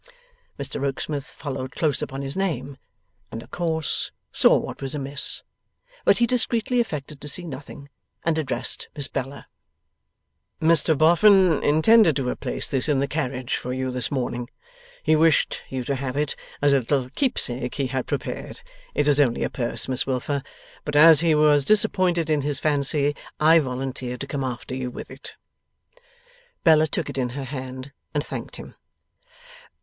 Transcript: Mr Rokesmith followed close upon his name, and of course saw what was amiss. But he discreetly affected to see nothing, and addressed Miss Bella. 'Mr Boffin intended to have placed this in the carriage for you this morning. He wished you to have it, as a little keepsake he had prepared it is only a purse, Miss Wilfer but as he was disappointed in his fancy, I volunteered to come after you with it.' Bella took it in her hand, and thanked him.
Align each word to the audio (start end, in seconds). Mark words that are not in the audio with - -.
Mr 0.57 0.81
Rokesmith 0.81 1.27
followed 1.27 1.73
close 1.73 2.01
upon 2.01 2.23
his 2.23 2.35
name, 2.35 2.79
and 3.31 3.43
of 3.43 3.51
course 3.51 4.11
saw 4.33 4.57
what 4.57 4.81
was 4.81 4.95
amiss. 4.95 5.43
But 6.05 6.17
he 6.17 6.25
discreetly 6.25 6.79
affected 6.79 7.21
to 7.21 7.27
see 7.27 7.43
nothing, 7.43 7.87
and 8.25 8.35
addressed 8.39 8.87
Miss 8.95 9.07
Bella. 9.07 9.45
'Mr 10.59 10.97
Boffin 10.97 11.61
intended 11.61 12.15
to 12.15 12.25
have 12.25 12.39
placed 12.39 12.71
this 12.71 12.89
in 12.89 12.97
the 12.97 13.07
carriage 13.07 13.57
for 13.57 13.73
you 13.73 13.91
this 13.91 14.09
morning. 14.09 14.49
He 15.03 15.15
wished 15.15 15.61
you 15.69 15.83
to 15.83 15.93
have 15.93 16.17
it, 16.17 16.35
as 16.63 16.73
a 16.73 16.79
little 16.79 17.11
keepsake 17.11 17.75
he 17.75 17.85
had 17.85 18.07
prepared 18.07 18.61
it 18.95 19.07
is 19.07 19.19
only 19.19 19.43
a 19.43 19.51
purse, 19.51 19.87
Miss 19.87 20.07
Wilfer 20.07 20.41
but 20.83 20.95
as 20.95 21.19
he 21.19 21.35
was 21.35 21.63
disappointed 21.63 22.27
in 22.27 22.41
his 22.41 22.59
fancy, 22.59 23.15
I 23.39 23.59
volunteered 23.59 24.21
to 24.21 24.25
come 24.25 24.43
after 24.43 24.73
you 24.73 24.89
with 24.89 25.11
it.' 25.11 25.35
Bella 26.63 26.87
took 26.87 27.07
it 27.07 27.19
in 27.19 27.29
her 27.37 27.43
hand, 27.45 27.91
and 28.15 28.25
thanked 28.25 28.55
him. 28.55 28.73